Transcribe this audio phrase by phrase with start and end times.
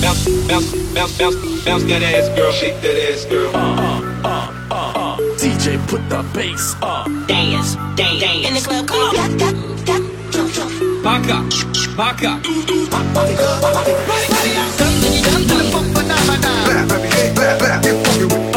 [0.00, 2.52] bounce, bounce, bounce, bounce, bounce, bounce that ass, girl.
[2.52, 3.50] Shake that ass, girl.
[3.54, 5.16] Uh, uh, uh, uh, uh.
[5.36, 7.06] DJ, put the bass up.
[7.26, 8.46] Dance, dance, dance.
[8.46, 9.14] In the club, come on.
[9.16, 9.54] That, that,
[9.86, 10.72] that, jump, jump.
[11.02, 11.42] Baka,
[11.96, 12.40] baka.
[14.78, 16.36] Something you done, done, pop, banana.
[16.36, 17.80] Blah, baby, hey, blah, blah.
[17.80, 18.49] Get funky with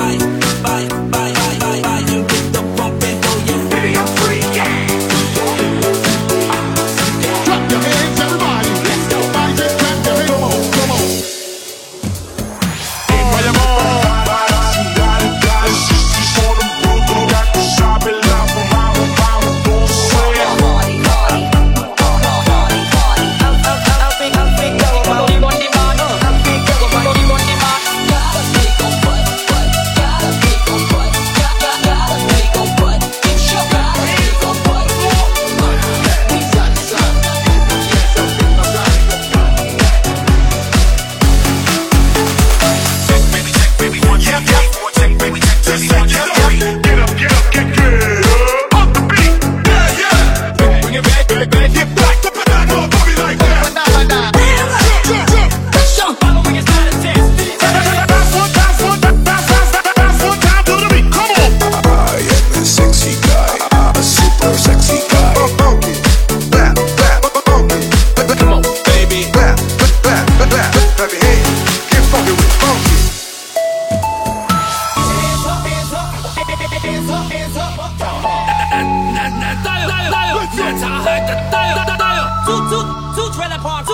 [83.53, 83.85] Come on.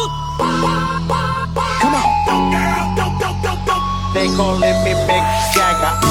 [2.26, 2.96] Don't, girl.
[2.96, 4.14] Don't, don't, don't, don't.
[4.14, 6.09] They gon' let me make Jagger.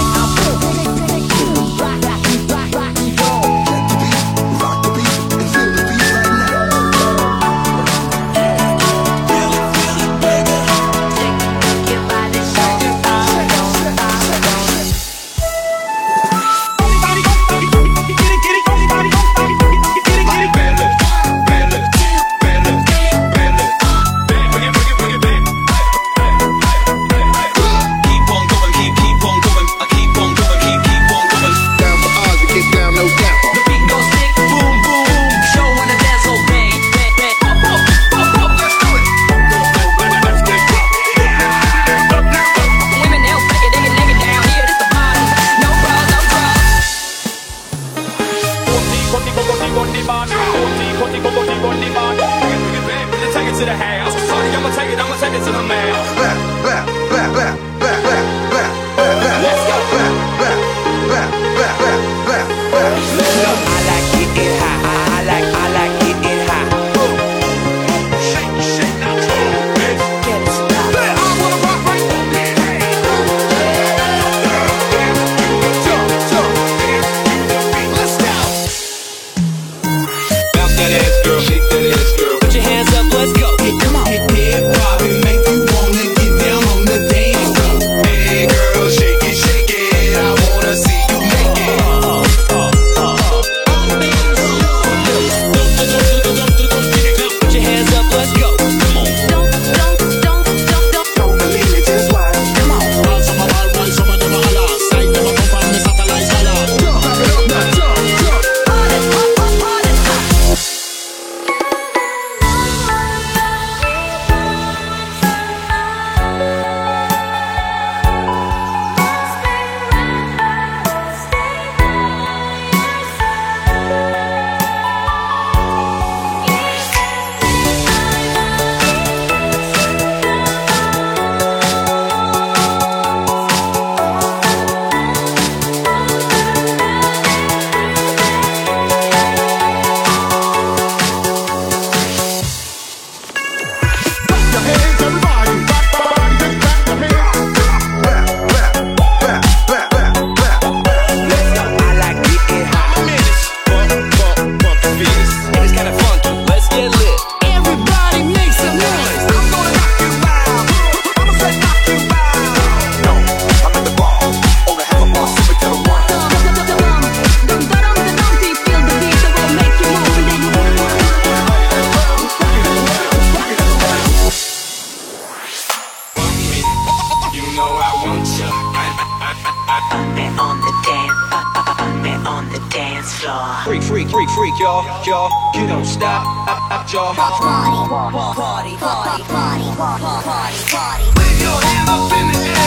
[184.11, 185.31] freak, freak, y'all, y'all.
[185.55, 187.15] You don't stop, stop, y'all.
[187.15, 191.05] Party, party, party, party, party, party, party, party.
[191.17, 192.58] Wave your hands up in the air.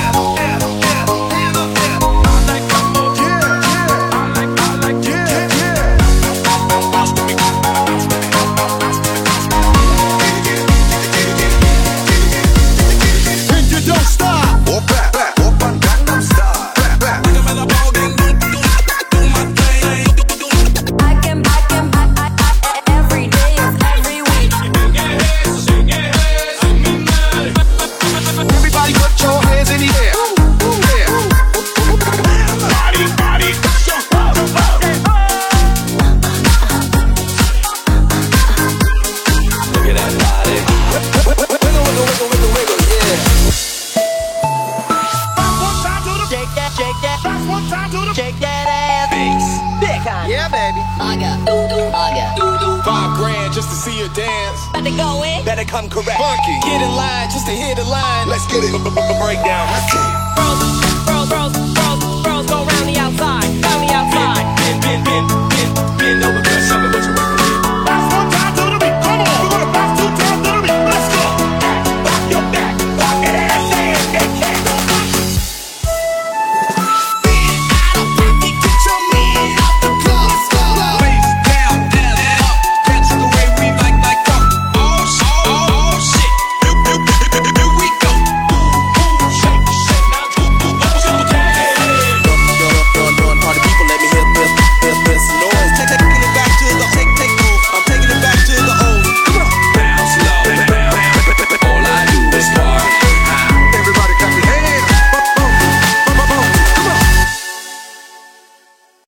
[54.14, 54.60] Dance.
[54.70, 55.46] About to go in.
[55.46, 56.20] Better come correct.
[56.20, 56.56] Funky.
[56.64, 58.28] Get in line just to hear the line.
[58.28, 58.72] Let's get it.
[58.72, 59.68] Breakdown.
[59.68, 60.31] Girls,